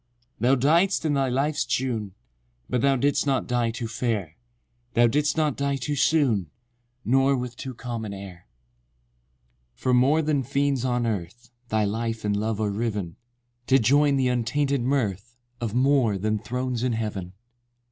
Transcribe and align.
IX. 0.01 0.39
Thou 0.39 0.55
died'st 0.55 1.05
in 1.05 1.13
thy 1.13 1.29
life's 1.29 1.63
June— 1.63 2.15
But 2.67 2.81
thou 2.81 2.95
did'st 2.95 3.27
not 3.27 3.45
die 3.45 3.69
too 3.69 3.87
fair: 3.87 4.35
Thou 4.95 5.05
did'st 5.05 5.37
not 5.37 5.55
die 5.55 5.75
too 5.75 5.95
soon, 5.95 6.49
Nor 7.05 7.37
with 7.37 7.55
too 7.55 7.75
calm 7.75 8.03
an 8.05 8.11
air. 8.11 8.47
X. 9.75 9.81
From 9.83 9.97
more 9.97 10.23
than 10.23 10.41
friends 10.41 10.83
on 10.83 11.05
earth, 11.05 11.51
Thy 11.69 11.85
life 11.85 12.25
and 12.25 12.35
love 12.35 12.59
are 12.59 12.71
riven, 12.71 13.15
To 13.67 13.77
join 13.77 14.15
the 14.15 14.27
untainted 14.27 14.81
mirth 14.81 15.37
Of 15.59 15.75
more 15.75 16.17
than 16.17 16.39
thrones 16.39 16.81
in 16.81 16.93
heaven— 16.93 17.33
XII. 17.37 17.71